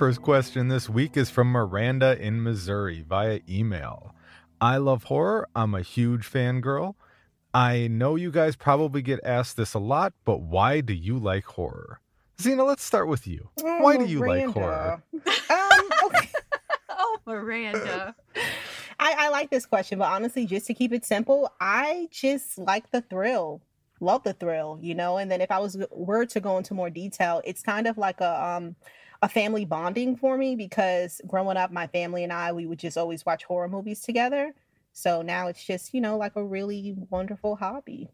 [0.00, 4.14] First question this week is from Miranda in Missouri via email.
[4.58, 5.46] I love horror.
[5.54, 6.94] I'm a huge fangirl.
[7.52, 11.44] I know you guys probably get asked this a lot, but why do you like
[11.44, 12.00] horror?
[12.40, 13.50] Zena, let's start with you.
[13.62, 14.46] Oh, why do you Miranda.
[14.46, 15.02] like horror?
[15.50, 16.28] Um, okay.
[16.88, 18.14] oh, Miranda.
[18.98, 22.90] I, I like this question, but honestly, just to keep it simple, I just like
[22.90, 23.60] the thrill.
[24.00, 25.18] Love the thrill, you know.
[25.18, 28.22] And then if I was were to go into more detail, it's kind of like
[28.22, 28.76] a um
[29.22, 32.96] a family bonding for me because growing up, my family and I we would just
[32.96, 34.54] always watch horror movies together.
[34.92, 38.10] So now it's just you know like a really wonderful hobby.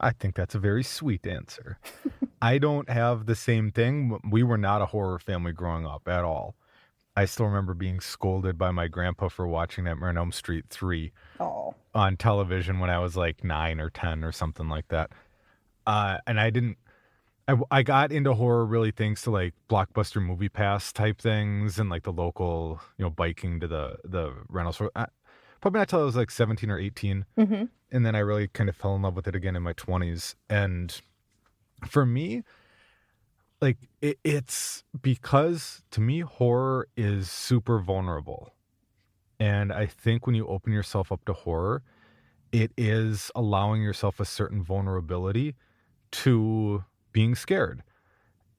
[0.00, 1.78] I think that's a very sweet answer.
[2.42, 4.18] I don't have the same thing.
[4.28, 6.56] We were not a horror family growing up at all.
[7.16, 11.12] I still remember being scolded by my grandpa for watching Nightmare on Elm Street 3
[11.38, 15.10] Oh, on television when I was like nine or 10 or something like that.
[15.86, 16.76] Uh, and I didn't,
[17.46, 21.90] I, I got into horror really thanks to like blockbuster movie pass type things and
[21.90, 24.90] like the local, you know, biking to the, the rental store.
[24.96, 25.06] I,
[25.60, 28.68] probably not till I was like 17 or 18 hmm and then I really kind
[28.68, 30.34] of fell in love with it again in my 20s.
[30.50, 31.00] And
[31.86, 32.42] for me,
[33.60, 38.52] like it, it's because to me, horror is super vulnerable.
[39.38, 41.82] And I think when you open yourself up to horror,
[42.50, 45.54] it is allowing yourself a certain vulnerability
[46.10, 47.82] to being scared.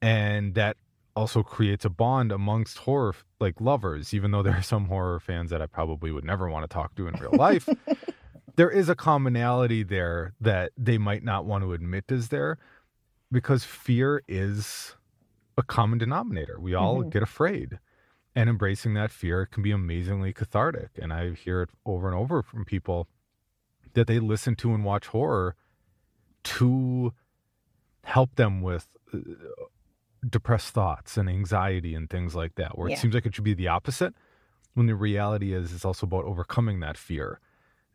[0.02, 0.76] And that
[1.14, 5.50] also creates a bond amongst horror like lovers, even though there are some horror fans
[5.50, 7.68] that I probably would never want to talk to in real life
[8.56, 12.56] there is a commonality there that they might not want to admit is there
[13.30, 14.96] because fear is
[15.58, 16.58] a common denominator.
[16.58, 17.10] We all Mhm.
[17.10, 17.78] get afraid.
[18.34, 20.90] And embracing that fear can be amazingly cathartic.
[20.96, 23.08] And I hear it over and over from people
[23.92, 25.54] that they listen to and watch horror
[26.44, 27.12] to
[28.06, 29.18] help them with uh,
[30.28, 32.94] depressed thoughts and anxiety and things like that, where Yeah.
[32.96, 34.14] it seems like it should be the opposite.
[34.74, 37.40] When the reality is, it's also about overcoming that fear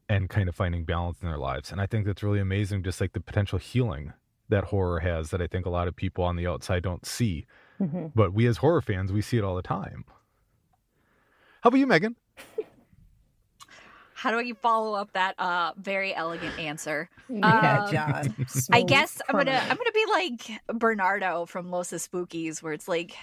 [0.10, 1.72] and kind of finding balance in their lives.
[1.72, 4.14] And I think that's really amazing, just like the potential healing
[4.50, 7.46] that horror has that I think a lot of people on the outside don't see.
[7.78, 10.04] hmm But we as horror fans, we see it all the time.
[11.62, 12.16] How about you, Meagan?
[14.22, 17.10] How do I follow up that uh very elegant answer?
[17.28, 18.46] yeah, Um, Jon.
[18.72, 19.60] I guess I'm gonna.
[19.68, 23.16] I'm gonna be like Bernardo from Los Espookys, where it's like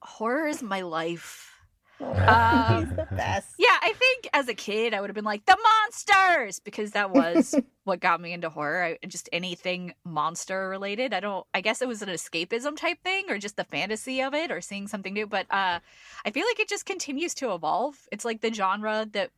[0.00, 1.52] horror is my life.
[2.00, 3.54] Oh, he's the best.
[3.58, 7.10] Yeah, I think as a kid I would have been like the monsters because that
[7.10, 8.82] was what got me into horror.
[8.82, 11.12] I, just anything monster related.
[11.12, 11.46] I don't.
[11.52, 14.62] I guess it was an escapism type thing, or just the fantasy of it, or
[14.62, 15.26] seeing something new.
[15.26, 15.80] But uh,
[16.24, 17.96] I feel like it just continues to evolve.
[18.10, 19.30] It's like the genre that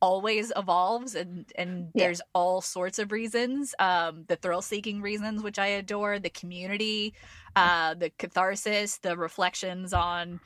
[0.00, 2.04] always evolves and and Yeah.
[2.04, 7.14] there's all sorts of reasons um the thrill seeking reasons which i adore the community
[7.56, 10.40] uh the catharsis the reflections on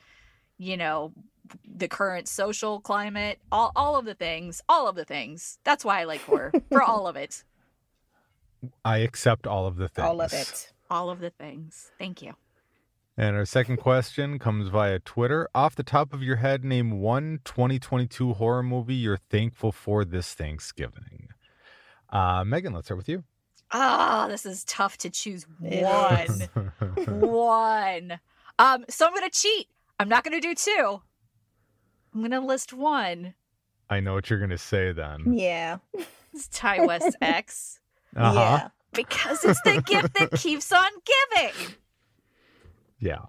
[0.57, 1.11] you know
[1.65, 5.99] the current social climate all all of the things all of the things that's why
[6.01, 7.43] i like horror for all of it
[8.83, 10.05] I accept all of the things.
[10.05, 10.73] All of it.
[10.91, 12.33] all of the things thank you
[13.19, 15.49] And our second question comes via Twitter.
[15.53, 20.33] Off the top of your head, name one 2022 horror movie you're thankful for this
[20.33, 21.27] Thanksgiving.
[22.09, 23.25] Uh, Meagan, let's start with you.
[23.73, 26.47] Ah, this is tough to choose one.
[27.19, 28.19] one.
[28.57, 29.67] Um, so I'm gonna cheat.
[29.99, 31.01] I'm not gonna do two.
[32.15, 33.33] I'm gonna list one.
[33.89, 35.33] I know what you're gonna say then.
[35.33, 35.79] Yeah.
[36.33, 37.81] It's Ti West X.
[38.15, 38.39] Uh huh.
[38.39, 38.67] Yeah.
[38.93, 40.89] Because it's the gift that keeps on
[41.35, 41.75] giving.
[42.99, 43.19] Yeah.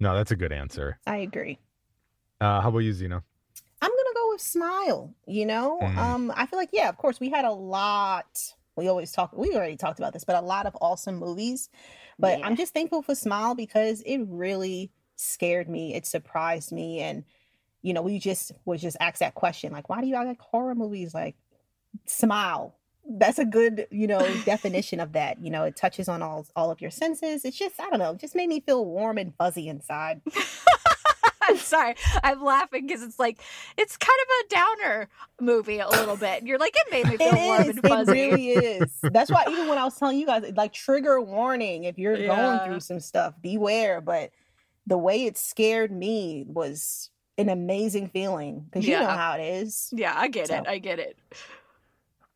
[0.00, 0.98] No, that's a good answer.
[1.06, 1.58] I agree.
[2.40, 3.22] Uh, how about you, Zena?
[3.80, 5.14] I'm gonna go with smile.
[5.26, 5.96] You know, Mm.
[5.96, 8.54] um, I feel like yeah, of course, we had a lot.
[8.76, 9.32] We always talk.
[9.36, 11.68] We already talked about this, but a lot of awesome movies.
[12.18, 12.46] But Yeah.
[12.46, 15.94] I'm just thankful for Smile because it really scared me.
[15.94, 17.24] It surprised me, and
[17.82, 20.74] you know, we just was just asked that question like, why do you like horror
[20.74, 21.14] movies?
[21.14, 21.36] Like,
[22.06, 22.77] smile.
[23.10, 25.42] That's a good, you know, definition of that.
[25.42, 27.44] You know, it touches on all all of your senses.
[27.44, 30.20] It's just, I don't know, just made me feel warm and fuzzy inside.
[31.42, 31.94] I'm sorry.
[32.22, 33.40] I'm laughing because it's like
[33.78, 35.08] it's kind of a downer
[35.40, 36.38] movie a little bit.
[36.40, 37.76] And you're like, it made me feel warm It is.
[37.78, 38.18] and fuzzy.
[38.20, 38.92] It really is.
[39.02, 42.26] That's why even when I was telling you guys, like trigger warning, if you're Yeah.
[42.26, 44.02] going through some stuff, beware.
[44.02, 44.30] But
[44.86, 47.08] the way it scared me was
[47.38, 49.88] an amazing feeling because you know how it is.
[49.92, 50.64] Yeah, I get it.
[50.66, 51.16] I get it.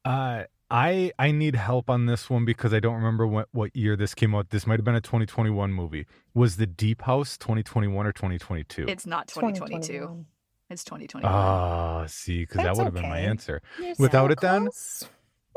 [0.05, 3.95] Uh, I I need help on this one because I don't remember what, what year
[3.95, 4.51] this came out.
[4.51, 6.07] This might have been a 2021 movie.
[6.35, 8.87] Was the Deep House 2021 or 2022?
[8.89, 9.81] It's not 2022.
[9.81, 10.27] 2021.
[10.71, 11.31] It's 2021.
[11.31, 13.61] Ah, see, because that would have been my answer.
[13.79, 14.69] You're Without so it then?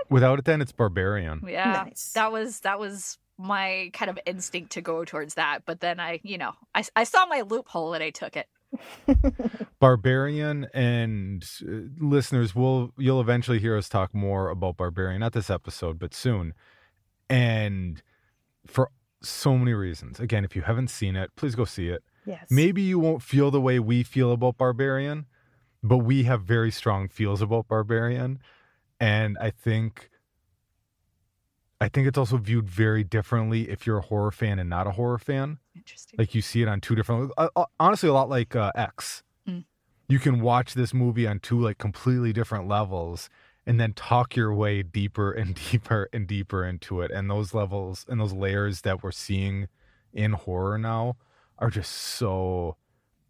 [0.09, 1.41] Without it, then it's Barbarian.
[1.47, 1.85] yeah.
[1.88, 2.11] Nice.
[2.13, 6.19] That was that was my kind of instinct to go towards that, but then I,
[6.23, 8.47] you know, I I saw my loophole and I took it.
[9.80, 15.50] Barbarian and uh, listeners will you'll eventually hear us talk more about Barbarian not this
[15.50, 16.54] episode but soon.
[17.30, 18.01] And
[18.68, 18.89] for
[19.22, 20.19] so many reasons.
[20.19, 22.04] Again if you haven't seen it please go see it.
[22.25, 22.48] Yes.
[22.50, 25.28] maybe you won't feel the way we feel about Barbarian
[25.83, 28.39] but we have very strong feels about Barbarian.
[29.00, 30.10] And I think
[31.81, 34.92] I think it's also viewed very differently if you're a horror fan and not a
[34.92, 36.16] horror fan Interesting.
[36.18, 39.24] like you see it on two different uh, uh, honestly a lot like uh, x
[39.48, 39.66] Mm.
[40.10, 43.30] you can watch this movie on two like completely different levels
[43.68, 48.06] and then talk your way deeper and deeper and deeper into it and those levels
[48.10, 49.68] and those layers that we're seeing
[50.13, 51.16] in horror now
[51.60, 52.78] are just so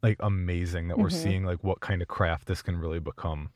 [0.04, 1.24] like amazing that we're Mhm.
[1.24, 3.50] seeing like what kind of craft this can really become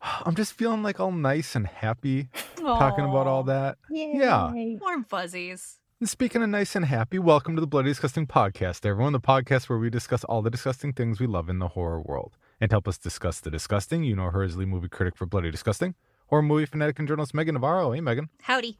[0.02, 2.28] i'm just feeling like all nice and happy
[2.78, 4.52] talking about all Aw, that yeah.
[4.80, 5.78] Warm fuzzies.
[6.00, 9.12] And Speaking of nice and happy, welcome to the Bloody Disgusting Podcast, everyone.
[9.12, 12.36] The podcast where we discuss all the disgusting things we love in the horror world.
[12.60, 15.26] And to help us discuss the disgusting, you know her as lead movie critic for
[15.26, 15.94] Bloody Disgusting,
[16.28, 17.92] horror movie fanatic and journalist Meagan Navarro.
[17.92, 18.28] Hey, Meagan.
[18.42, 18.78] Howdy.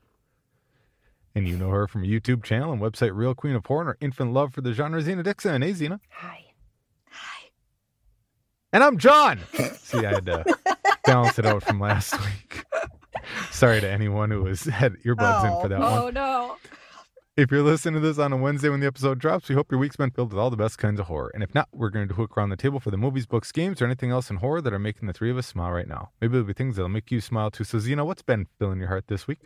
[1.34, 3.88] And you know her from a YouTube channel and website Real Queen of Horror and
[3.88, 5.62] her infant love for the genre, Zena Dixon.
[5.62, 6.00] Hey, Zena.
[6.10, 6.44] Hi.
[7.10, 7.48] Hi.
[8.72, 9.40] And I'm Jon.
[9.76, 10.44] See, I had to
[11.04, 12.64] balance it out from last week.
[13.50, 15.60] Sorry to anyone who has had earbuds in Oh.
[15.62, 15.98] for that oh, one.
[15.98, 16.56] Oh no.
[17.36, 19.80] If you're listening to this on a Wednesday when the episode drops, we hope your
[19.80, 21.30] week's been filled with all the best kinds of horror.
[21.32, 23.80] And if not, we're going to hook around the table for the movies, books, games,
[23.80, 26.10] or anything else in horror that are making the three of us smile right now.
[26.20, 27.64] Maybe there'll be things that'll make you smile too.
[27.64, 29.38] So, Zena, what's been filling your heart this week?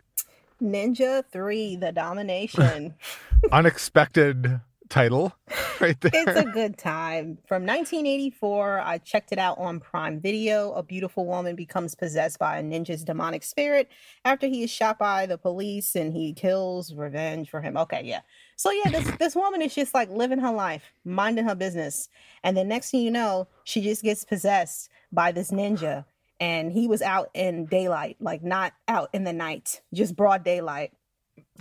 [0.61, 2.95] Ninja 3, The Domination.
[3.51, 4.59] Unexpected
[4.89, 5.35] title
[5.81, 6.11] right there.
[6.13, 7.37] it's a good time.
[7.47, 10.71] From 1984, I checked it out on Prime Video.
[10.73, 13.89] A beautiful woman becomes possessed by a ninja's demonic spirit
[14.23, 17.77] after he is shot by the police and he kills revenge for him.
[17.77, 18.21] Okay, yeah.
[18.55, 22.09] So yeah, this this woman is just like living her life, minding her business.
[22.43, 26.05] And the next thing you know, she just gets possessed by this ninja.
[26.37, 30.91] And he was out in daylight, like not out in the night, just broad daylight.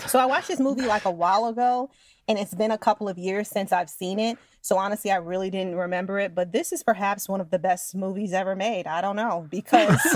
[0.06, 1.90] So I watched this movie like a while ago,
[2.26, 4.38] and it's been a couple of years since I've seen it.
[4.60, 6.34] So honestly, I really didn't remember it.
[6.34, 8.86] But this is perhaps one of the best movies ever made.
[8.86, 10.00] I don't know because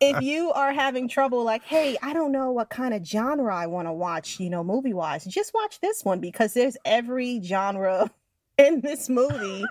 [0.00, 3.66] if you are having trouble, like, hey, I don't know what kind of genre I
[3.66, 8.10] want to watch, you know, movie wise, just watch this one because there's every genre
[8.58, 9.64] in this movie.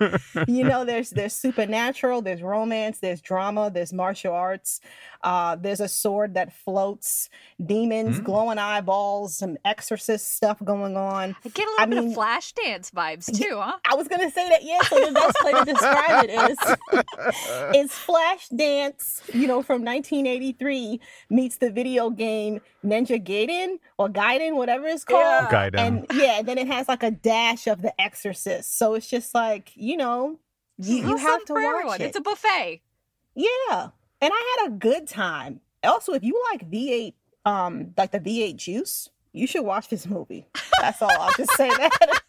[0.46, 4.80] you know, there's there's supernatural, there's romance, there's drama, there's martial arts,
[5.24, 7.28] uh, there's a sword that floats,
[7.64, 8.24] demons, Mm.
[8.24, 11.34] glowing eyeballs, some exorcist stuff going on.
[11.44, 13.76] I get a little I bit mean- of flash dance vibes too, huh?
[13.90, 14.80] I was gonna say that, yeah.
[14.82, 21.00] So the best way to describe it is is Flash Dance, you know, from 1983
[21.30, 25.22] meets the video game Ninja Gaiden or Gaiden, whatever it's called.
[25.22, 25.48] Yeah.
[25.50, 25.78] Gaiden.
[25.78, 28.75] And yeah, then it has like a dash of The Exorcist.
[28.76, 30.38] So it's just like, you know,
[30.76, 32.04] you, you have to watch it.
[32.04, 32.82] It's a buffet.
[33.34, 33.88] Yeah.
[34.20, 35.60] And I had a good time.
[35.82, 37.14] Also, if you like V8,
[37.46, 40.46] um, like the V8 juice, you should watch this movie.
[40.82, 41.10] That's all.
[41.10, 42.20] I'll just say that.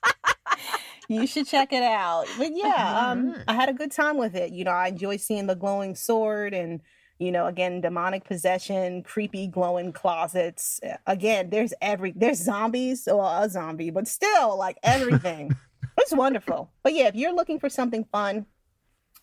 [1.09, 2.27] you should check it out.
[2.37, 4.53] But yeah, um, I had a good time with it.
[4.53, 6.79] You know, I enjoy seeing the glowing sword and
[7.19, 13.49] you know again demonic possession creepy glowing closets again there's every there's zombies or a
[13.49, 15.51] zombie but still like everything
[15.97, 18.45] it's wonderful but yeah if you're looking for something fun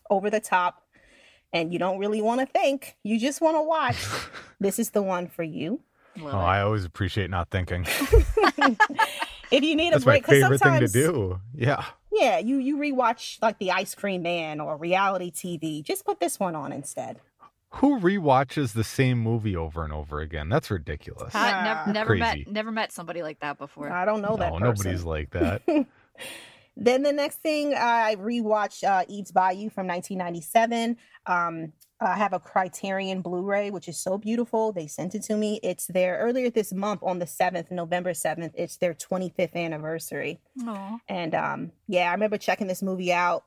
[0.09, 0.83] over the top
[1.53, 3.97] and you don't really want to think you just want to watch
[4.59, 5.81] this is the one for you
[6.21, 7.83] oh i always appreciate not thinking
[9.51, 12.77] if you need That's a break my favorite thing to do yeah yeah you you
[12.77, 17.19] rewatch like the ice cream man or reality tv just put this one on instead
[17.75, 20.47] who rewatches the same movie over and over again?
[20.47, 21.33] That's ridiculous.
[21.33, 23.91] never, never met never met somebody like that before.
[23.91, 24.53] I don't know that.
[24.53, 25.61] No, nobody's like that.
[26.77, 30.97] then the next thing I rewatched uh, Eve's Bayou from 1997.
[31.25, 34.73] Um, I have a Criterion Blu-ray, which is so beautiful.
[34.73, 35.59] They sent it to me.
[35.63, 38.51] It's there earlier this month on the 7th, November 7th.
[38.55, 40.41] It's their 25th anniversary.
[40.59, 40.99] Aww.
[41.07, 43.45] And um, yeah, I remember checking this movie out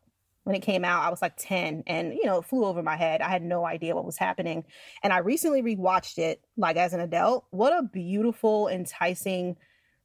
[0.48, 2.96] when it came out, I was like 10 and, you know, it flew over my
[2.96, 3.20] head.
[3.20, 4.64] I had no idea what was happening.
[5.02, 7.44] And I recently rewatched it like as an adult.
[7.50, 9.58] What a beautiful, enticing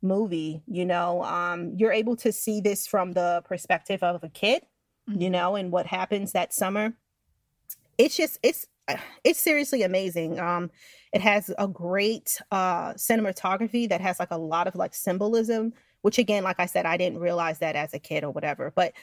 [0.03, 0.61] movie.
[0.67, 4.63] You know, um, you're able to see this from the perspective of a kid,
[5.09, 5.21] mm-hmm.
[5.21, 6.93] you know, and what happens that summer.
[7.97, 8.67] It's just, it's,
[9.23, 10.39] it's seriously amazing.
[10.39, 10.69] Um,
[11.13, 16.17] it has a great uh, cinematography that has like a lot of like symbolism, which
[16.17, 18.73] again, like I said, I didn't realize that as a kid or whatever.
[18.75, 18.93] But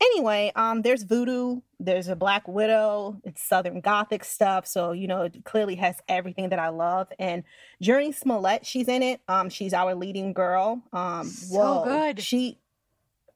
[0.00, 4.66] anyway, um, there's voodoo, there's a black widow, it's southern gothic stuff.
[4.66, 7.08] So, you know, it clearly has everything that I love.
[7.18, 7.44] And
[7.82, 9.20] Jurnee Smollett, she's in it.
[9.28, 10.82] Um, she's our leading girl.
[10.92, 12.20] Um, so whoa, good.
[12.20, 12.58] She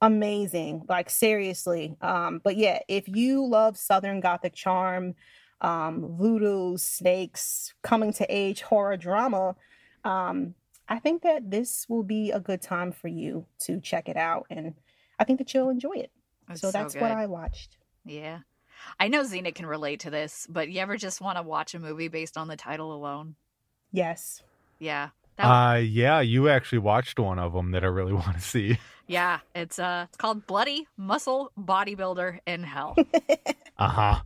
[0.01, 1.97] amazing, like seriously.
[2.01, 5.15] Um, but yeah, if you love southern gothic charm,
[5.61, 9.55] um, voodoo, snakes, coming to age horror drama,
[10.05, 10.55] um,
[10.89, 14.47] I think that this will be a good time for you to check it out
[14.51, 14.75] and
[15.19, 16.11] I think that you'll enjoy it.
[16.53, 17.11] That's so that's what.
[17.11, 17.77] I watched.
[18.05, 18.39] Yeah.
[18.99, 21.79] I know Zena can relate to this, but you ever just want to watch a
[21.79, 23.37] movie based on the title alone?
[23.93, 24.43] Yes.
[24.79, 25.11] Yeah.
[25.37, 28.41] That one- Uh, yeah, you actually watched one of them that I really want to
[28.41, 28.79] see.
[29.07, 29.39] yeah.
[29.55, 32.97] It's uh it's called Bloody Muscle Bodybuilder in Hell.
[33.79, 34.21] Uh huh.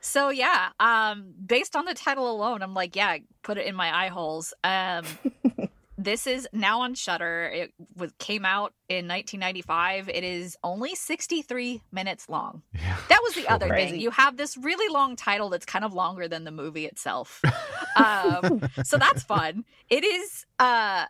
[0.00, 4.04] so yeah, um based on the title alone, I'm like, yeah, put it in my
[4.04, 4.54] eye holes.
[4.62, 5.04] Um
[5.98, 7.50] this is now on Shudder.
[7.52, 10.08] It was came out in 1995.
[10.08, 12.62] It is only 63 minutes long.
[12.74, 12.96] Yeah.
[13.08, 13.76] That was the other Sure.
[13.76, 14.00] thing.
[14.00, 17.42] You have this really long title that's kind of longer than the movie itself.
[17.96, 19.64] um, so that's fun.
[19.90, 21.06] It is uh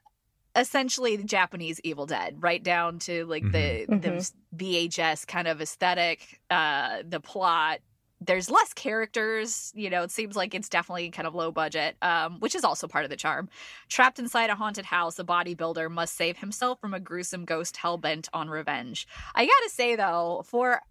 [0.56, 6.40] essentially the Japanese Evil Dead, right down to like the the VHS kind of aesthetic,
[6.50, 7.78] uh the plot.
[8.28, 12.40] There's less characters, you know, it seems like it's definitely kind of low budget, um,
[12.40, 13.48] which is also part of the charm.
[13.88, 17.96] Trapped inside a haunted house, a bodybuilder must save himself from a gruesome ghost hell
[17.96, 19.08] bent on revenge.
[19.34, 20.82] I gotta say though, for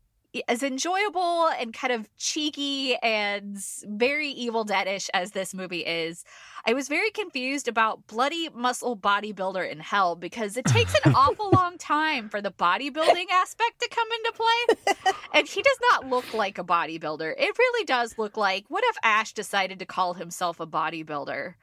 [0.48, 6.24] as enjoyable and kind of cheeky and very Evil Deadish as this movie is,
[6.70, 11.50] I was very confused about bloody muscle bodybuilder in hell because it takes an awful
[11.52, 15.14] long time for the bodybuilding aspect to come into play.
[15.34, 17.36] And he does not look like a bodybuilder.
[17.38, 21.54] It really does look like what if Ash decided to call himself a bodybuilder?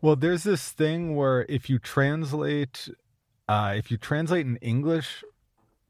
[0.00, 2.88] Well, there's this thing where if you translate,
[3.48, 5.22] uh, if you translate an English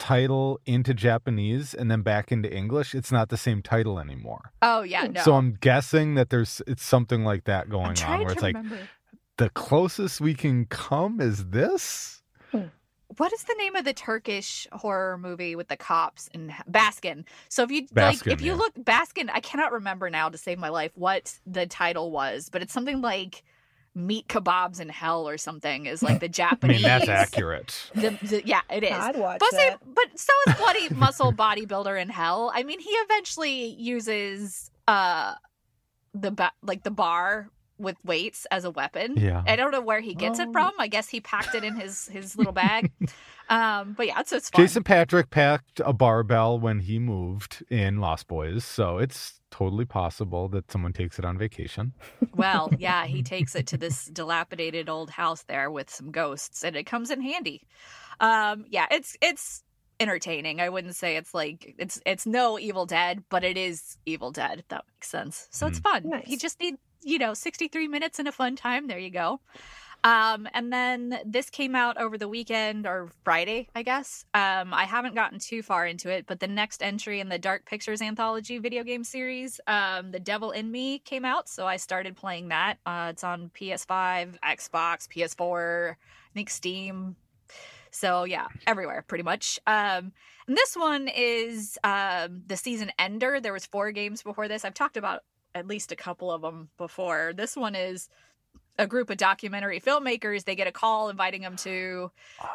[0.00, 4.52] title into Japanese and then back into English, it's not the same title anymore.
[4.62, 5.12] Oh yeah, hmm.
[5.12, 5.23] no.
[5.23, 8.33] So I'm guessing that there's it's something like that I'm going on trying where to
[8.33, 8.88] it's like remember.
[9.37, 12.23] the closest we can come is this.
[12.50, 12.62] Hmm.
[13.16, 17.25] what is the name of the Turkish horror movie with the cops and Baskin?
[17.49, 18.59] So if you like, if you yeah.
[18.59, 22.62] look Baskin, I cannot remember now to save my life what the title was, but
[22.62, 23.45] it's something like
[23.95, 25.87] meat kebabs in hell or something.
[25.87, 26.77] Is like the I Japanese.
[26.77, 27.91] mean, that's accurate.
[27.95, 28.93] The, the- yeah, it is.
[28.93, 29.79] I'd watch But, say, that.
[29.95, 32.53] but so is bloody muscle bodybuilder in hell.
[32.55, 35.35] I mean, he eventually uses uh
[36.15, 39.15] the ba- like the bar with weights as a weapon.
[39.17, 39.43] Yeah.
[39.47, 40.53] I don't know where he gets it Oh.
[40.53, 40.73] from.
[40.79, 42.93] I guess he packed it in his his little bag.
[43.50, 44.62] Um, but yeah, it's it's fun.
[44.62, 50.49] Jason Patric packed a barbell when he moved in Lost Boys, so it's totally possible
[50.50, 51.92] that someone takes it on vacation.
[52.33, 56.76] Well, yeah, he takes it to this dilapidated old house there with some ghosts, and
[56.76, 57.66] it comes in handy.
[58.21, 59.64] Um, yeah, it's it's
[59.99, 60.61] entertaining.
[60.61, 64.61] I wouldn't say it's like it's it's no Evil Dead, but it is Evil Dead.
[64.61, 65.49] If that makes sense.
[65.50, 66.09] So it's fun.
[66.09, 66.28] Nice.
[66.28, 68.87] You just need you know sixty three minutes and a fun time.
[68.87, 69.40] There you go.
[70.02, 74.25] Um, and then this came out over the weekend or Friday, I guess.
[74.33, 77.66] Um, I haven't gotten too far into it, but the next entry in the Dark
[77.66, 81.49] Pictures anthology video game series, um, The Devil in Me, came out.
[81.49, 82.78] So I started playing that.
[82.87, 85.97] Uh, it's on PS5, Xbox, PS4, I
[86.35, 87.16] think Steam.
[87.90, 89.59] So yeah, everywhere pretty much.
[89.66, 90.12] Um,
[90.47, 93.40] and this one is um, the season ender.
[93.40, 94.64] There was four games before this.
[94.64, 95.23] I've talked about
[95.54, 97.33] at least a couple of them before.
[97.35, 98.09] This one is
[98.79, 100.45] a group of documentary filmmakers.
[100.45, 102.11] They get a call inviting them to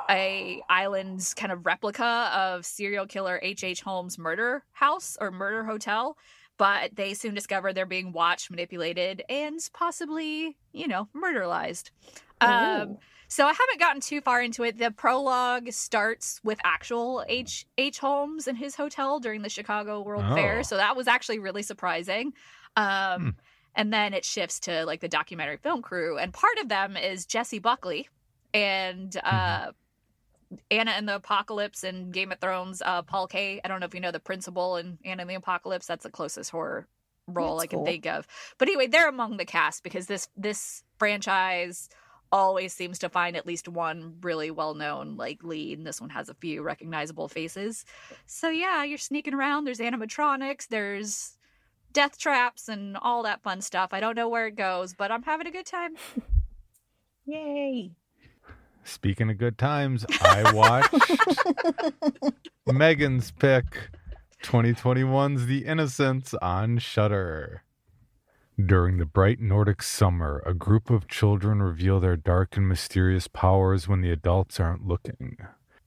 [0.09, 3.63] a island's kind of replica of serial killer H.H.
[3.63, 3.81] H.
[3.81, 6.17] Holmes' murder house or murder hotel.
[6.57, 11.91] But they soon discover they're being watched, manipulated, and possibly, you know, murderized.
[12.39, 14.77] Um, so I haven't gotten too far into it.
[14.77, 17.65] The prologue starts with actual H.
[17.77, 17.99] H.
[17.99, 20.35] Holmes and his hotel during the Chicago World Oh.
[20.35, 22.33] Fair, so that was actually really surprising.
[22.77, 23.29] Um, Hmm.
[23.75, 27.25] And then it shifts to like the documentary film crew, and part of them is
[27.25, 28.07] Jessie Buckley
[28.53, 29.71] and uh,
[30.71, 32.81] Anna and the Apocalypse and Game of Thrones.
[32.83, 33.59] Uh, Paul Kaye.
[33.63, 35.85] I don't know if you know the principal in Anna and the Apocalypse.
[35.85, 36.87] That's the closest horror
[37.27, 37.85] role That's I can cool.
[37.85, 38.27] think of.
[38.57, 41.89] But anyway, they're among the cast because this this franchise
[42.31, 45.77] always seems to find at least one really well known like lead.
[45.77, 47.85] And this one has a few recognizable faces.
[48.25, 49.65] So yeah, you're sneaking around.
[49.65, 50.67] There's animatronics.
[50.67, 51.34] There's
[51.95, 53.89] death traps and all that fun stuff.
[53.93, 55.95] I don't know where it goes, but I'm having a good time.
[57.25, 57.91] Yay.
[58.83, 60.93] Speaking of good times, I watched
[62.67, 63.89] Meagan's pick
[64.43, 67.63] 2021's The Innocents on Shudder.
[68.63, 73.87] During the bright Nordic summer, a group of children reveal their dark and mysterious powers
[73.87, 75.37] when the adults aren't looking.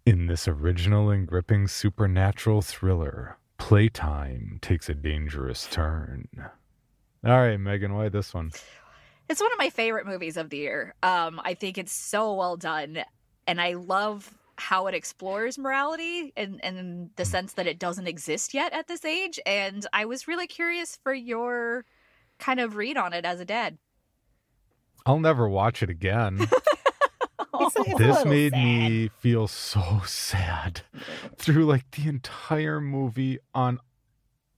[0.04, 6.28] In this original and gripping supernatural thriller, playtime takes a dangerous turn.
[7.24, 8.52] All right, Meagan, why this one?
[9.28, 10.94] It's one of my favorite movies of the year.
[11.02, 13.04] Um, I think it's so well done,
[13.46, 18.54] and I love how it explores morality and and the sense that it doesn't exist
[18.54, 19.38] yet at this age.
[19.46, 21.84] And I was really curious for your
[22.38, 23.78] kind of read on it as a dad.
[25.06, 26.48] I'll never watch it again.
[27.76, 28.64] It's it's this made sad.
[28.64, 30.82] me feel so sad
[31.36, 33.78] through like the entire movie on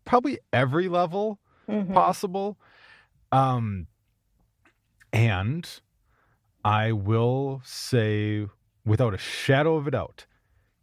[0.04, 1.38] probably every level
[1.68, 1.92] Mhm.
[1.94, 2.58] possible
[3.30, 3.86] um
[5.12, 5.80] and
[6.64, 8.46] i will say
[8.84, 10.26] without a shadow of a doubt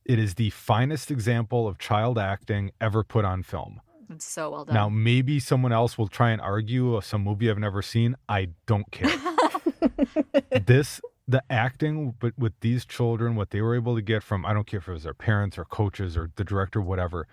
[0.06, 4.64] it is the finest example of child acting ever put on film It's so well
[4.66, 4.74] done.
[4.76, 8.50] now maybe someone else will try and argue of some movie i've never seen i
[8.66, 9.12] don't care
[10.66, 14.54] this the acting but with these children what they were able to get from i
[14.54, 17.28] don't care if it was their parents or coaches or the director whatever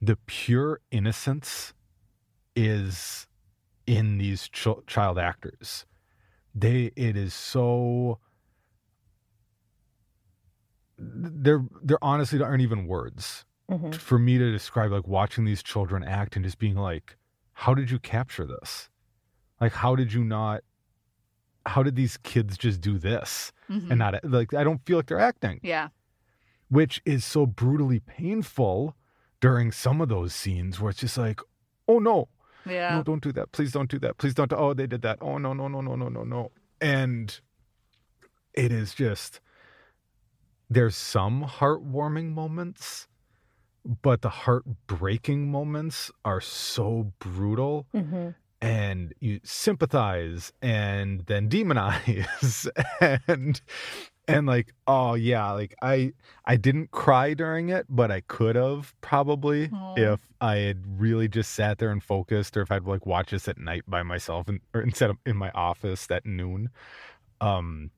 [0.00, 1.72] the pure innocence
[2.56, 3.26] is
[3.86, 5.86] in these ch- child actors
[6.54, 8.18] they it is so
[10.98, 13.94] there there honestly aren't even words Mhm.
[13.94, 17.16] for me to describe like watching these children act and just being like
[17.54, 18.90] how did you capture this
[19.60, 20.62] like how did you not
[21.66, 23.52] how did these kids just do this?
[23.70, 23.90] Mhm.
[23.90, 25.60] and not like i don't feel like they're acting.
[25.62, 25.88] Yeah,
[26.68, 28.94] which is so brutally painful
[29.40, 31.40] during some of those scenes where it's just like
[31.88, 32.28] oh no.
[32.64, 32.96] Yeah.
[32.96, 33.50] no don't do that.
[33.52, 34.18] Please don't do that.
[34.18, 35.18] Please don't oh they did that.
[35.20, 36.50] Oh no no no no no no no.
[36.80, 37.40] And
[38.54, 39.40] it is just
[40.70, 43.08] there's some heartwarming moments
[44.02, 48.34] but the heartbreaking moments are so brutal Mhm.
[48.62, 52.68] And you sympathize and then demonize
[53.26, 53.60] and
[54.28, 56.12] and like oh yeah like i
[56.44, 59.94] i didn't cry during it but i could have probably Aw.
[59.96, 63.48] if i had really just sat there and focused or if i'd like watch this
[63.48, 66.70] at night by myself and or instead of in my office at noon
[67.40, 67.90] um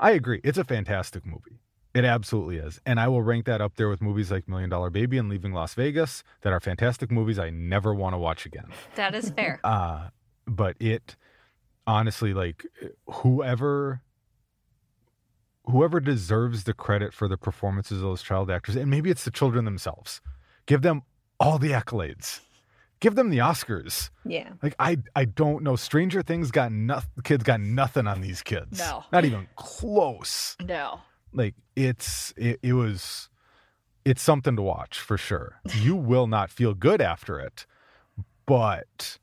[0.00, 1.60] i agree it's a fantastic movie
[1.96, 4.90] it absolutely is and i will rank that up there with movies like million dollar
[4.90, 8.66] baby and leaving las vegas that are fantastic movies i never want to watch again
[8.96, 9.60] That is fair.
[9.64, 10.08] uh
[10.46, 11.16] but it
[11.86, 12.66] honestly like
[13.06, 14.02] whoever
[15.64, 19.30] whoever deserves the credit for the performances of those child actors and maybe it's the
[19.30, 20.20] children themselves
[20.66, 21.02] give them
[21.40, 22.40] all the accolades
[23.00, 24.50] give them the oscars Yeah.
[24.62, 28.78] like i i don't know stranger things got nothing kids got nothing on these kids
[28.78, 29.04] No.
[29.12, 31.00] not even close No.
[31.36, 33.28] Like it's it, it was
[34.04, 35.60] it's something to watch for sure.
[35.74, 37.66] You will not feel good after it
[38.46, 39.18] but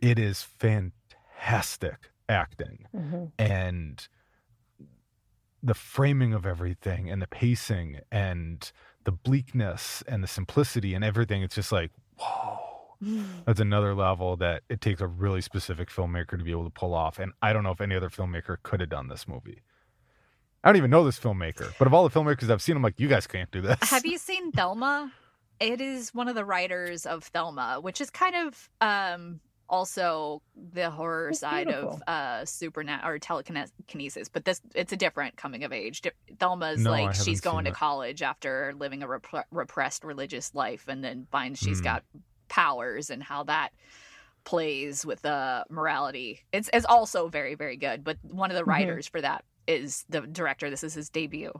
[0.00, 2.86] it is fantastic acting.
[2.94, 3.32] Mhm.
[3.38, 4.08] and
[5.62, 8.70] the framing of everything and the pacing and
[9.04, 12.60] the bleakness and the simplicity and everything it's just like whoa.
[13.46, 16.94] That's another level that it takes a really specific filmmaker to be able to pull
[16.94, 17.18] off.
[17.18, 19.60] And i don't know if any other filmmaker could have done this movie
[20.64, 22.98] i don't even know this filmmaker but of all the filmmakers i've seen i'm like
[22.98, 25.12] you guys can't do this Have you seen Thelma?
[25.60, 30.90] It is one of the writers of Thelma, which is kind of um also the
[30.90, 32.02] horror That's side of beautiful.
[32.06, 36.02] uh supernat or telekinesis but this it's a different coming of age
[36.38, 37.76] thelma's No, like she's going to it.
[37.76, 41.84] college after living a rep- repressed religious life and then finds she's Mm.
[41.84, 42.04] got
[42.48, 43.70] powers and how that
[44.44, 46.40] plays with the morality.
[46.52, 48.04] It's it's also very very good.
[48.04, 48.66] But one of the Mhm.
[48.66, 50.70] writers for that is the director.
[50.70, 51.52] This is his debut.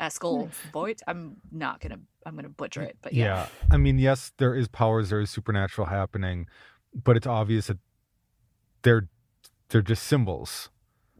[0.00, 0.60] Eskil Nice.
[0.72, 1.02] Voigt.
[1.06, 3.24] I'm not gonna I'm gonna butcher it, but yeah.
[3.24, 3.46] yeah.
[3.70, 6.48] I mean, yes, there is powers, there is supernatural happening,
[6.94, 7.78] but it's obvious that
[8.82, 9.08] they're
[9.68, 10.68] they're just symbols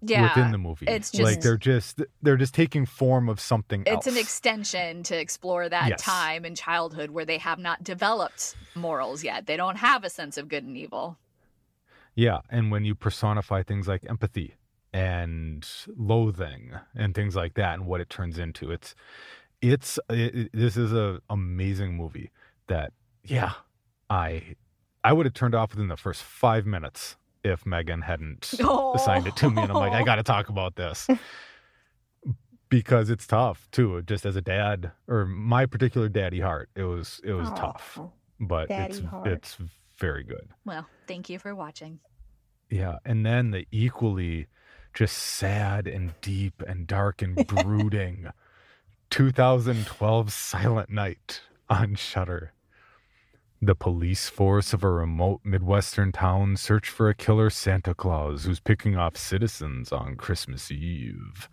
[0.03, 0.23] Yeah.
[0.25, 0.87] within the movie.
[0.87, 4.07] it's just like they're just they're just taking form of something it's else.
[4.07, 6.03] an extension to explore that Yes.
[6.03, 9.47] time in childhood where they have not developed morals yet.
[9.47, 11.17] They don't have a sense of good and evil.
[12.17, 14.55] Yeah, and when you personify things like empathy
[14.95, 18.95] and loathing and things like that, and what it turns into, it's
[19.61, 22.31] it's it, it- this is a amazing movie
[22.69, 22.93] that
[23.25, 23.53] yeah,
[24.09, 24.55] I
[25.03, 28.55] I would have turned off within the first five minutes if Meagan hadn't
[28.95, 30.05] assigned it to me, and I'm like, I oh.
[30.05, 31.09] got to talk about this
[32.69, 34.01] because it's tough too.
[34.03, 37.99] Just as a dad, or my particular daddy heart, it was it was tough,
[38.39, 39.27] but Daddy it's heart.
[39.27, 39.59] it's
[39.99, 40.49] very good.
[40.65, 41.99] Well, thank you for watching.
[42.71, 44.47] Yeah, and then the equally
[44.95, 48.29] just sad and deep and dark and brooding
[49.11, 52.53] 2012 Silent Night on Shudder.
[53.61, 58.61] The police force of a remote Midwestern town search for a killer Santa Claus who's
[58.61, 61.49] picking off citizens on Christmas Eve.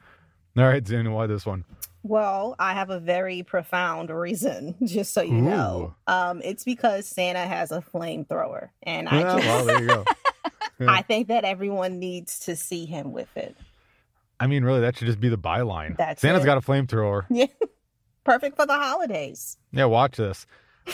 [0.58, 1.64] All right, Zane, why this one?
[2.04, 5.96] Well, I have a very profound reason, just so you know.
[6.08, 10.06] Um, it's because Santa has a flamethrower, and I Yeah, just, well, there you go.
[10.90, 13.56] I think that everyone needs to see him with it.
[14.40, 15.96] I mean, really, that should just be the byline.
[15.98, 16.46] That's Santa's it.
[16.46, 17.26] got a flamethrower.
[17.30, 17.46] Yeah,
[18.24, 19.58] perfect for the holidays.
[19.72, 20.48] Yeah, watch this.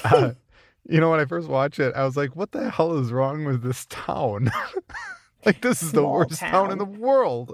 [0.04, 0.32] Uh,
[0.90, 3.46] you know, when I first watched it, I was like, what the hell is wrong
[3.46, 4.52] with this town?
[5.46, 6.72] like, this is the worst town.
[6.72, 7.54] in the world.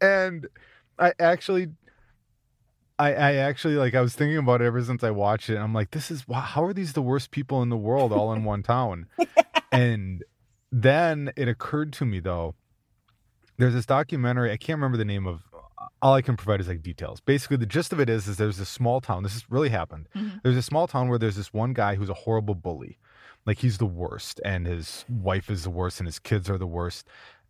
[0.00, 0.46] And
[0.98, 1.68] I actually,
[2.98, 5.56] I, I actually, like, I was thinking about it ever since I watched it.
[5.56, 8.32] I'm like, this is, wow, how are these the worst people in the world all
[8.32, 9.06] in one town?
[9.72, 10.22] and
[10.82, 12.54] then it occurred to me, though,
[13.58, 15.42] there's this documentary, I can't remember the name of,
[16.02, 17.20] all I can provide is like details.
[17.20, 19.22] Basically, the gist of it is, is there's this small town.
[19.22, 20.42] This has really happened Mhm.
[20.42, 22.98] there's a small town where there's this one guy who's a horrible bully
[23.46, 26.66] like he's the worst and his wife is the worst and his kids are the
[26.66, 27.06] worst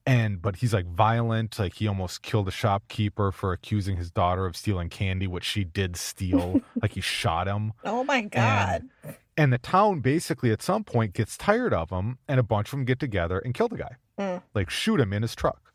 [0.07, 4.47] and but he's like violent like he almost killed a shopkeeper for accusing his daughter
[4.47, 7.73] of stealing candy which she did steal like he shot him.
[7.85, 8.89] Oh my god!
[9.37, 12.73] and the town basically at some point gets tired of him and a bunch of
[12.73, 13.97] them get together and kill the guy.
[14.19, 14.43] Mm.
[14.55, 15.73] like shoot him in his truck.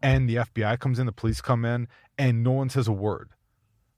[0.00, 3.30] And the fbi comes in the police come in and no one says a word.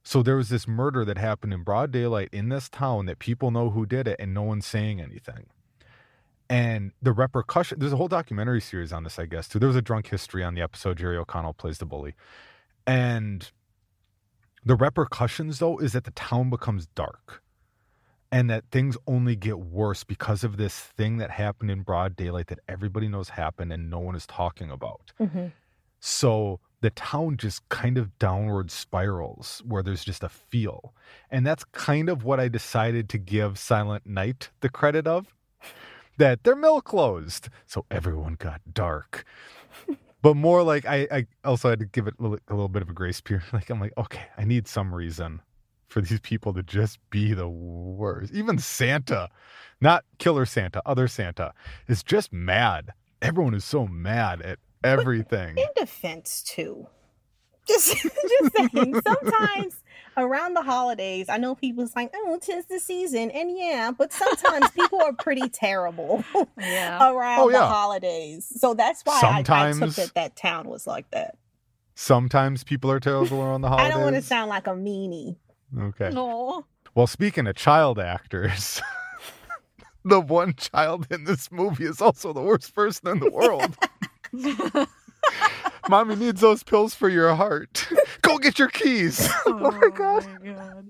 [0.03, 3.49] So there was this murder that happened in broad daylight in this town that people
[3.49, 5.47] know who did it and no one's saying anything
[6.49, 9.75] and the repercussion there's a whole documentary series on this i guess too there was
[9.75, 12.13] a drunk history on the episode jerry o'connell plays the bully
[12.85, 13.51] and
[14.63, 17.41] the repercussions though is that the town becomes dark
[18.31, 22.47] and that things only get worse because of this thing that happened in broad daylight
[22.47, 25.51] that everybody knows happened and no one is talking about Mhm.
[25.99, 30.93] so the town just kind of downward spirals where there's just a feel.
[31.31, 35.33] And that's kind of what I decided to give Silent Night the credit of.
[36.17, 37.49] That their mill closed.
[37.65, 39.25] So everyone got dark.
[40.21, 42.81] but more like I, I also had to give it a little, a little bit
[42.81, 43.45] of a grace period.
[43.53, 45.41] Like I'm like, okay, I need some reason
[45.87, 48.33] for these people to just be the worst.
[48.33, 49.29] Even Santa,
[49.81, 51.53] not killer Santa, other Santa,
[51.87, 52.91] is just mad.
[53.21, 55.57] Everyone is so mad at everything.
[55.57, 56.87] In defense, too.
[57.67, 59.01] Just, just saying.
[59.05, 59.75] Sometimes
[60.17, 64.69] around the holidays, I know people's like, "Oh, tis the season," and yeah, but sometimes
[64.71, 66.23] people are pretty terrible
[66.59, 67.11] Yeah.
[67.11, 68.51] around Oh, the holidays.
[68.57, 71.37] So that's why I, I took Sometimes- that that town was like that.
[71.95, 73.87] Sometimes people are terrible around the holidays.
[73.87, 75.37] I don't want to sound like a meanie.
[75.79, 76.09] Okay.
[76.09, 76.65] No.
[76.93, 78.81] Well, speaking of child actors,
[80.03, 83.75] the one child in this movie is also the worst person in the world.
[85.89, 87.87] Mommy needs those pills for your heart.
[88.21, 89.29] Go get your keys.
[89.47, 90.25] Oh, oh my God.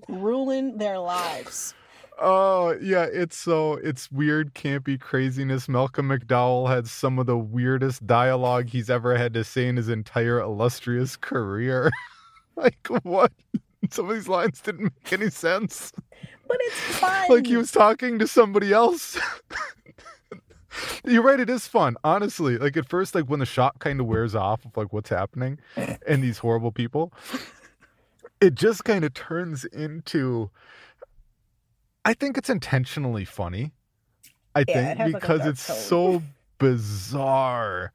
[0.08, 1.74] Ruin their lives.
[2.18, 5.68] Oh, yeah, it's so it's weird, campy craziness.
[5.68, 9.90] Malcolm McDowell had some of the weirdest dialogue he's ever had to say in his
[9.90, 11.90] entire illustrious career.
[12.56, 13.32] like what?
[13.90, 15.92] Some of these lines didn't make any sense.
[16.48, 17.26] But it's fun.
[17.28, 19.18] like he was talking to somebody else.
[21.04, 22.58] You're right, it is fun, honestly.
[22.58, 25.58] Like at first, like when the shock kind of wears off of like what's happening
[25.76, 25.96] eh.
[26.06, 27.12] and these horrible people,
[28.40, 30.50] it just kind of turns into
[32.04, 33.72] I think it's intentionally funny.
[34.54, 35.76] I Yeah, think like, a because dark it's tone.
[35.76, 36.22] so
[36.58, 37.92] bizarre.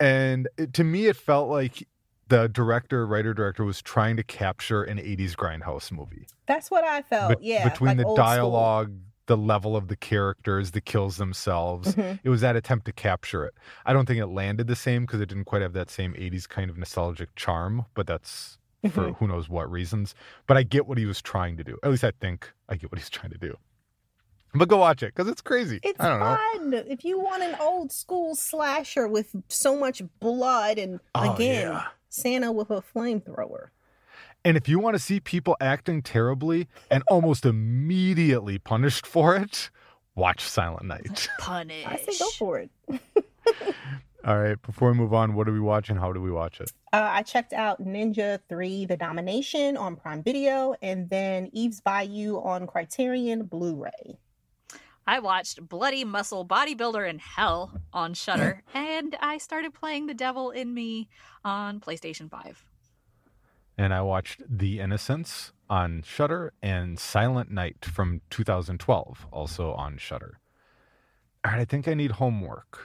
[0.00, 1.86] And it, to me, it felt like
[2.28, 7.02] the director, writer, director was trying to capture an 80s grindhouse movie That's what I
[7.02, 7.32] felt.
[7.32, 7.68] Oh, yeah.
[7.68, 8.88] between like the dialogue.
[8.88, 9.00] school.
[9.28, 11.94] The level of the characters, the kills themselves.
[11.94, 12.18] Mhm.
[12.24, 13.54] It was that attempt to capture it.
[13.86, 16.46] I don't think it landed the same because it didn't quite have that same 80s
[16.48, 18.58] kind of nostalgic charm, but that's
[18.90, 19.16] for Mhm.
[19.18, 20.14] who knows what reasons.
[20.46, 21.78] But I get what he was trying to do.
[21.82, 23.56] At least I think I get what he's trying to do.
[24.54, 25.78] But go watch it because it's crazy.
[25.82, 26.38] It's I don't know.
[26.80, 26.86] fun.
[26.90, 31.84] If you want an old school slasher with so much blood and Oh, again, yeah.
[32.08, 33.68] Santa with a flamethrower.
[34.44, 39.70] And if you want to see people acting terribly and almost immediately punished for it,
[40.14, 41.28] watch Silent Night.
[41.38, 41.84] Punish.
[41.86, 42.70] I say go for it.
[44.24, 45.96] All right, before we move on, what are we watching?
[45.96, 46.72] How do we watch it?
[46.92, 52.38] Uh, I checked out Ninja 3 The Domination on Prime Video and then Eve's Bayou
[52.42, 54.18] on Criterion Blu ray.
[55.06, 60.50] I watched Bloody Muscle Bodybuilder in Hell on Shudder, and I started playing The Devil
[60.50, 61.08] in Me
[61.44, 62.62] on PlayStation 5.
[63.78, 70.40] And I watched The Innocents on Shudder and Silent Night from 2012, also on Shudder.
[71.44, 72.80] All right, I think I need homework.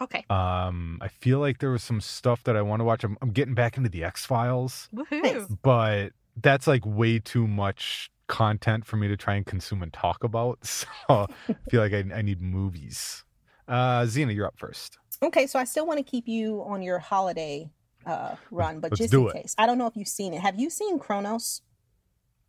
[0.00, 0.24] Okay.
[0.28, 3.04] Um, I feel like there was some stuff that I want to watch.
[3.04, 4.88] I'm, I'm getting back into the X Files.
[4.92, 5.22] Woohoo.
[5.22, 5.46] Nice.
[5.62, 10.24] but that's like way too much content for me to try and consume and talk
[10.24, 10.58] about.
[11.08, 13.24] So I feel like I, I need movies.
[13.68, 14.98] Uh, Zena, you're up first.
[15.22, 17.70] Okay, so I still want to keep you on your holiday
[18.06, 19.32] uh, run, but Let's just in it.
[19.32, 19.54] case.
[19.58, 20.40] I don't know if you've seen it.
[20.40, 21.62] Have you seen Kronos?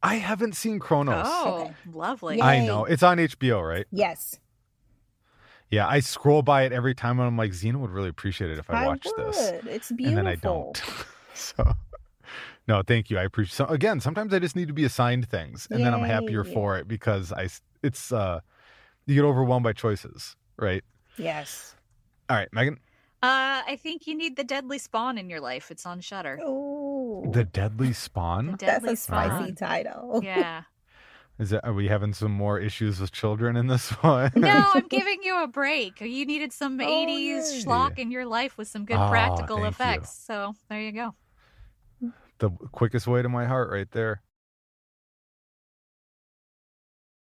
[0.01, 1.25] I haven't seen Kronos.
[1.27, 1.73] Oh, Okay.
[1.93, 2.37] lovely.
[2.37, 2.45] Yeah.
[2.45, 3.85] I know it's on HBO, right?
[3.91, 4.37] Yes.
[5.69, 8.59] Yeah, I scroll by it every time, and I'm like, Zena would really appreciate it
[8.59, 9.33] if I watched would.
[9.33, 10.07] this, It's beautiful.
[10.09, 10.81] and then I don't.
[11.33, 11.73] so,
[12.67, 13.17] no, thank you.
[13.17, 13.55] I appreciate.
[13.55, 16.77] So again, sometimes I just need to be assigned things, and then I'm happier for
[16.77, 17.49] it because I
[17.81, 18.41] It's uh,
[19.07, 20.83] you get overwhelmed by choices, right?
[21.17, 21.75] Yes.
[22.29, 22.79] All right, Meagan.
[23.23, 25.71] Uh, I think you need the Deadly Spawn in your life.
[25.71, 26.39] It's on Shudder.
[26.43, 28.47] Oh, The Deadly Spawn.
[28.47, 29.55] The that's Deadly a spicy Spawn.
[29.55, 30.21] title.
[30.23, 30.63] Yeah.
[31.39, 34.31] Is that are we having some more issues with children in this one?
[34.35, 36.01] No, I'm giving you a break.
[36.01, 37.65] You needed some Oh, 80s yay.
[37.65, 39.69] schlock in your life with some good Oh, practical thank you.
[39.69, 40.19] effects.
[40.27, 41.15] So there you go.
[42.39, 44.21] the quickest way to my heart right there.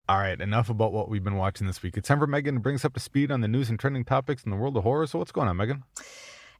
[0.09, 1.95] All right, enough about what we've been watching this week.
[1.95, 4.03] It's time for Meagan to bring us up to speed on the news and trending
[4.03, 5.07] topics in the world of horror.
[5.07, 5.83] So what's going on, Meagan?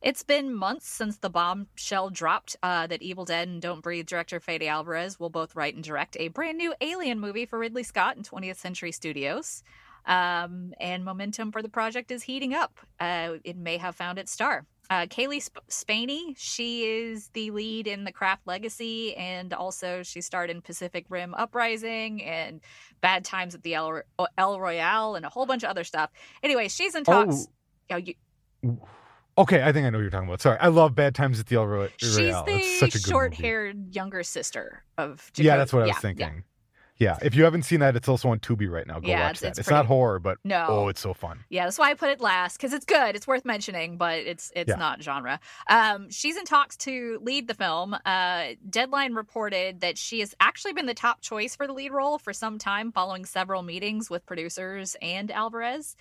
[0.02, 4.40] It's been months since the bombshell dropped uh, that Evil Dead and Don't Breathe director
[4.40, 8.16] Fede Alvarez will both write and direct a brand new Alien movie for Ridley Scott
[8.16, 9.62] and 20th Century Studios.
[10.06, 12.80] Um, and momentum for the project is heating up.
[12.98, 14.66] Uh, it may have found its star.
[14.90, 20.22] Uh, Cailee Sp- Spaeny, she is the lead in The Craft Legacy, and also she
[20.22, 22.60] starred in Pacific Rim Uprising and
[23.02, 24.02] Bad Times at the El,
[24.38, 26.10] El Royale and a whole bunch of other stuff.
[26.44, 27.48] Anyway, she's in talks.
[27.92, 28.14] Oh, you,
[29.36, 30.42] Okay, I think I know what you're talking about.
[30.42, 32.44] Sorry, I love Bad Times at the El Roy- She's Royale.
[32.44, 33.12] the it's such a good movie.
[33.12, 35.32] short-haired younger sister of.
[35.38, 36.28] Yeah, that's what I was yeah, thinking.
[36.28, 36.42] yeah.
[37.04, 37.18] Yeah.
[37.22, 39.00] if you haven't seen that, it's also on Tubi right now.
[39.00, 39.48] Go Yeah, watch it's- that.
[39.50, 40.66] it's It's, not horror, but No.
[40.70, 41.44] oh, it's so fun.
[41.50, 43.16] Yeah, that's why I put it last because it's good.
[43.16, 44.76] It's worth mentioning, but it's it's Yeah.
[44.76, 45.40] not genre.
[45.68, 47.96] Um, she's in talks to lead the film.
[48.06, 52.18] Uh, Deadline reported that she has actually been the top choice for the lead role
[52.18, 55.96] for some time, following several meetings with producers and Alvarez.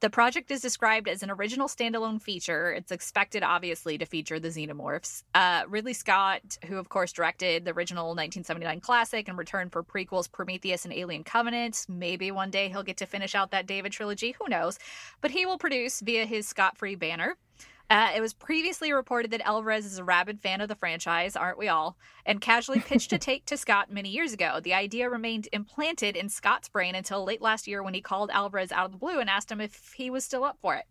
[0.00, 2.70] The project is described as an original standalone feature.
[2.72, 5.24] It's expected, obviously, to feature the xenomorphs.
[5.34, 10.30] Uh, Ridley Scott, who of course directed the original 1979 classic and returned for prequels
[10.30, 11.84] Prometheus and Alien Covenant.
[11.88, 14.36] Maybe one day he'll get to finish out that David trilogy.
[14.38, 14.78] Who knows?
[15.20, 17.36] But he will produce via his Scott Free banner.
[17.90, 21.58] Uh, it was previously reported that Alvarez is a rabid fan of the franchise, aren't
[21.58, 21.96] we all?
[22.26, 24.60] And casually pitched a take to Scott many years ago.
[24.62, 28.72] The idea remained implanted in Scott's brain until late last year when he called Alvarez
[28.72, 30.84] out of the blue and asked him if he was still up for it.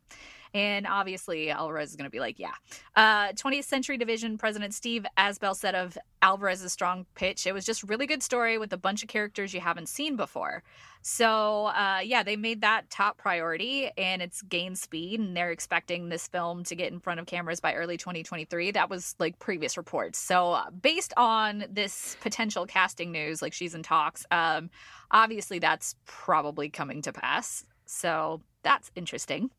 [0.53, 2.53] And obviously, Alvarez is going to be like, yeah.
[2.95, 7.83] Uh, 20th Century Division President Steve Asbell said of Alvarez's strong pitch, it was just
[7.83, 10.63] really good story with a bunch of characters you haven't seen before.
[11.01, 15.19] So, uh, yeah, they made that top priority and it's gained speed.
[15.19, 18.71] And they're expecting this film to get in front of cameras by early 2023.
[18.71, 20.19] That was like previous reports.
[20.19, 24.69] So, uh, based on this potential casting news, like she's in talks, um,
[25.11, 27.63] obviously that's probably coming to pass.
[27.85, 29.49] So, that's interesting.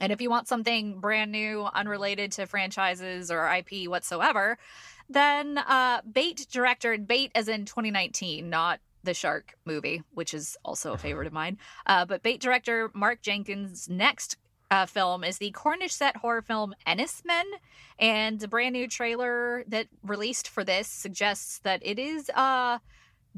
[0.00, 4.58] And if you want something brand new, unrelated to franchises or IP whatsoever,
[5.08, 10.92] then uh, Bait director, Bait as in 2019, not the Shark movie, which is also
[10.92, 11.58] a favorite of mine.
[11.86, 14.36] Uh, but Bait director Mark Jenkin's next
[14.70, 17.44] uh, film is the Cornish set horror film Enys Men.
[17.98, 22.78] And the brand new trailer that released for this suggests that it is uh,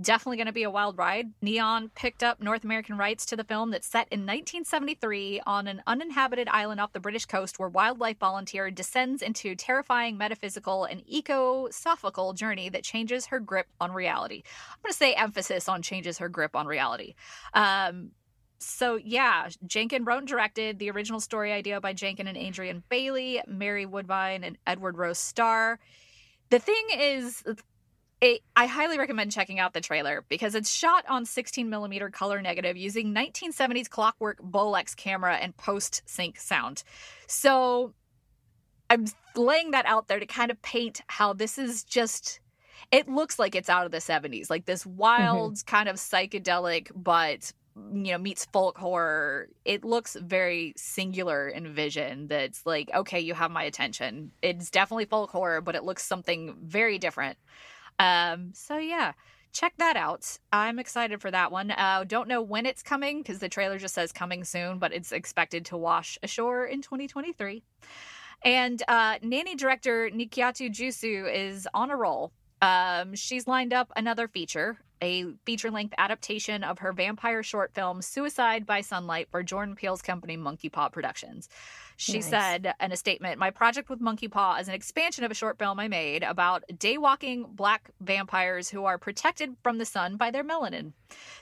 [0.00, 1.26] definitely going to be a wild ride.
[1.40, 5.82] Neon picked up North American rights to the film that's set in 1973 on an
[5.86, 12.34] uninhabited island off the British coast where wildlife volunteer descends into terrifying metaphysical and eco-sophical
[12.34, 14.42] journey that changes her grip on reality.
[14.70, 17.14] I'm going to say emphasis on changes her grip on reality.
[17.52, 18.10] Um,
[18.58, 23.40] so yeah, Jenkin wrote and directed the original story idea by Jenkin and Adrian Bailey,
[23.46, 25.78] Mary Woodvine, and Edward Rose Starr.
[26.50, 27.42] The thing is,
[28.24, 32.40] it, I highly recommend checking out the trailer because it's shot on 16 millimeter color
[32.40, 36.84] negative using 1970s clockwork Bolex camera and post sync sound.
[37.26, 37.92] So
[38.88, 39.04] I'm
[39.36, 42.40] laying that out there to kind of paint how this is just.
[42.90, 45.76] It looks like it's out of the 70s, like this wild mm-hmm.
[45.76, 52.28] kind of psychedelic, but you know meets folk horror it looks very singular in vision
[52.28, 56.54] that's like okay you have my attention it's definitely folk horror but it looks something
[56.62, 57.36] very different
[57.98, 59.12] um so yeah
[59.52, 60.36] check that out.
[60.52, 61.70] I'm excited for that one.
[61.70, 65.12] Uh don't know when it's coming because the trailer just says coming soon but it's
[65.12, 67.62] expected to wash ashore in 2023
[68.44, 72.32] and uh nanny director nikyatu jusu is on a roll.
[72.62, 78.00] Um, she's lined up another feature, a feature length adaptation of her vampire short film
[78.00, 81.48] Suicide by Sunlight for Jordan Peele's company Monkey Paw Productions.
[81.96, 82.28] She nice.
[82.28, 85.58] said in a statement, My project with Monkey Paw is an expansion of a short
[85.58, 90.44] film I made about daywalking black vampires who are protected from the sun by their
[90.44, 90.92] melanin.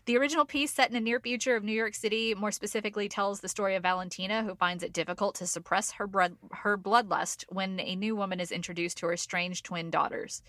[0.04, 3.40] The original piece, set in a near future of New York City, more specifically tells
[3.40, 7.80] the story of Valentina, who finds it difficult to suppress her, blood, her bloodlust when
[7.80, 10.42] a new woman is introduced to her strange twin daughters.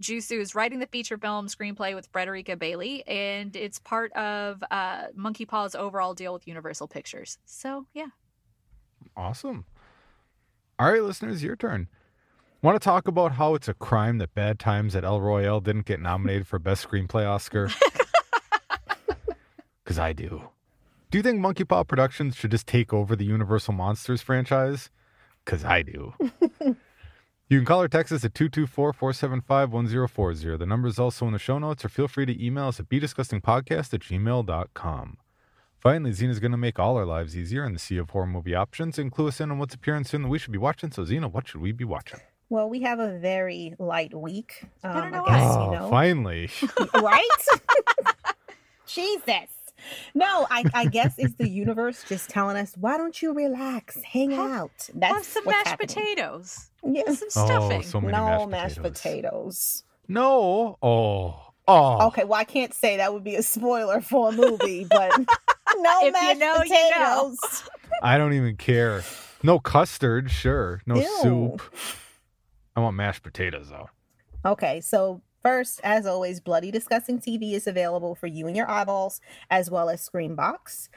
[0.00, 5.06] Jusu is writing the feature film screenplay with Frederica Bailey, and it's part of uh,
[5.14, 7.38] Monkey Paw's overall deal with Universal Pictures.
[7.46, 8.08] So, yeah.
[9.16, 9.64] Awesome.
[10.78, 11.88] All right, listeners, your turn.
[12.62, 15.86] Want to talk about how it's a crime that Bad Times at El Royale didn't
[15.86, 17.70] get nominated for Best Screenplay Oscar?
[19.84, 20.42] Because I do.
[21.10, 24.90] Do you think Monkey Paw Productions should just take over the Universal Monsters franchise?
[25.42, 26.12] Because I do.
[27.50, 30.58] You can call or text us at 224 475 1040.
[30.58, 32.90] The number is also in the show notes, or feel free to email us at
[32.90, 35.16] bdisgustingpodcast at gmail.com.
[35.80, 38.54] Finally, Zena's going to make all our lives easier in the sea of horror movie
[38.54, 40.90] options and clue us in on what's appearing soon that we should be watching.
[40.90, 42.20] So, Zena, what should we be watching?
[42.50, 44.64] Well, we have a very light week.
[44.82, 45.24] Um, I don't know.
[45.24, 45.90] I guess, oh, you know.
[45.90, 46.50] finally.
[46.94, 47.28] right?
[48.86, 49.50] Jesus.
[50.14, 54.32] No, I, I guess it's the universe just telling us, why don't you relax, hang
[54.32, 54.88] have, out?
[54.94, 55.88] That's have some mashed happening.
[55.88, 56.70] potatoes.
[56.84, 57.78] Yes, some stuffing.
[57.78, 59.04] Oh, so no mashed, mashed potatoes.
[59.22, 59.84] potatoes.
[60.08, 60.78] No.
[60.82, 61.52] Oh.
[61.68, 62.06] Oh.
[62.08, 65.12] Okay, well I can't say that would be a spoiler for a movie, but
[65.78, 67.38] no if mashed you know, potatoes.
[67.42, 67.98] You know.
[68.02, 69.02] I don't even care.
[69.42, 70.82] No custard, sure.
[70.86, 71.18] No Ew.
[71.22, 71.62] soup.
[72.76, 73.90] I want mashed potatoes though.
[74.44, 79.20] Okay, so First, as always, Bloody Disgusting TV is available for you and your eyeballs,
[79.50, 80.88] as well as Screambox.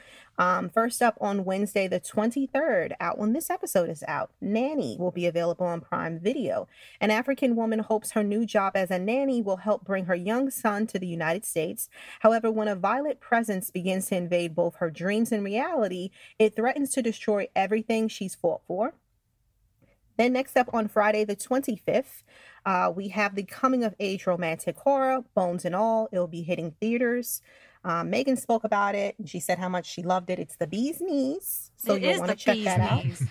[0.41, 5.11] Um, first up on Wednesday, the 23rd, out when this episode is out, Nanny will
[5.11, 6.67] be available on Prime Video.
[6.99, 10.49] An African woman hopes her new job as a nanny will help bring her young
[10.49, 11.89] son to the United States.
[12.21, 16.89] However, when a violent presence begins to invade both her dreams and reality, it threatens
[16.93, 18.95] to destroy everything she's fought for.
[20.17, 22.23] Then, next up on Friday, the 25th,
[22.65, 26.09] uh, we have the coming of age romantic horror, Bones and All.
[26.11, 27.43] It'll be hitting theaters.
[27.83, 30.39] Um, Meagan spoke about it and she said how much she loved it.
[30.39, 31.71] It's the bee's knees.
[31.77, 33.27] So you'll want to check that knees.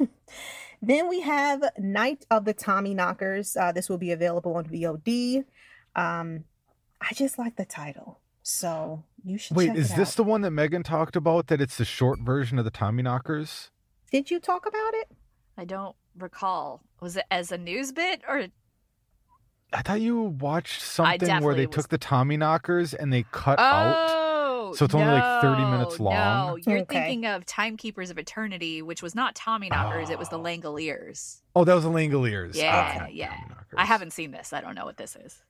[0.00, 0.08] out.
[0.82, 3.56] then we have Night of the Tommyknockers.
[3.60, 5.44] Uh, this will be available on VOD.
[5.96, 6.44] Um,
[7.00, 8.20] I just like the title.
[8.44, 10.16] So you should Wait, is this out.
[10.16, 13.70] the one that Meagan talked about that it's the short version of the Tommy Knockers?
[14.10, 15.08] Did you talk about it?
[15.56, 16.82] I don't recall.
[17.00, 18.46] Was it as a news bit or?
[19.72, 21.74] I thought you watched something where they was...
[21.74, 24.76] took the Tommy knockers and they cut oh, out.
[24.76, 26.14] So it's only like 30 minutes long.
[26.14, 27.00] No, you're okay.
[27.00, 30.12] thinking of Timekeepers of Eternity, which was not Tommy knockers, oh.
[30.12, 31.40] it was the Langoliers.
[31.54, 32.54] Oh, that was the Langoliers.
[32.54, 33.12] Yeah, okay.
[33.12, 33.36] yeah.
[33.76, 34.52] I haven't seen this.
[34.52, 35.42] I don't know what this is.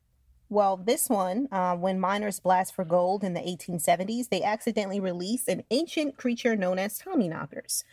[0.49, 5.49] Well, this one, uh, when miners blast for gold in the 1870s, they accidentally release
[5.49, 7.85] an ancient creature known as Tommyknockers.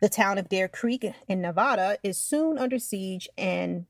[0.00, 3.86] The town of Dare Creek in Nevada is soon under siege, and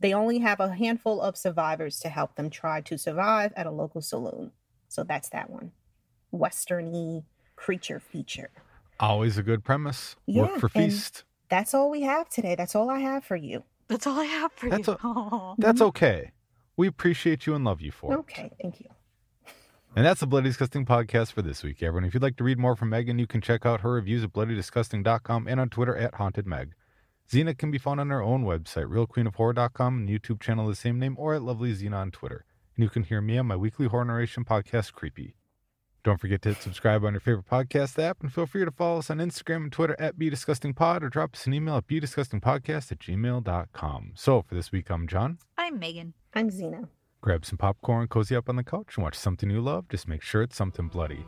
[0.00, 3.70] they only have a handful of survivors to help them try to survive at a
[3.70, 4.52] local saloon.
[4.88, 5.72] So that's that one.
[6.32, 7.24] Westerny
[7.56, 8.50] creature feature.
[9.00, 10.16] Always a good premise.
[10.26, 11.24] Yeah, Work for feast.
[11.48, 12.54] That's all we have today.
[12.54, 13.64] That's all I have for you.
[13.88, 14.94] That's all I have for that's you.
[14.94, 15.88] A, that's mm-hmm.
[15.88, 16.32] okay.
[16.76, 18.16] We appreciate you and love you for it.
[18.18, 18.88] Okay, thank you.
[19.96, 22.04] And that's the Bloody Disgusting podcast for this week, everyone.
[22.04, 24.32] If you'd like to read more from Meagan, you can check out her reviews at
[24.32, 26.70] bloodydisgusting.com and on Twitter at hauntedmeg.
[27.30, 30.98] Zena can be found on her own website, realqueenofhorror.com, and YouTube channel of the same
[30.98, 32.44] name, or at Lovely Zena on Twitter.
[32.76, 35.36] and you can hear me on my weekly horror narration podcast, Creepy.
[36.02, 38.98] Don't forget to hit subscribe on your favorite podcast app, and feel free to follow
[38.98, 42.98] us on Instagram and Twitter at BDisgustingPod or drop us an email at BDisgustingPodcast at
[42.98, 44.12] gmail.com.
[44.14, 45.38] So for this week, I'm Jon.
[45.56, 46.12] I'm Meagan.
[46.34, 46.88] I'm Zena.
[47.22, 49.88] Grab some popcorn, cozy up on the couch, and watch something you love.
[49.88, 51.24] Just make sure it's something bloody.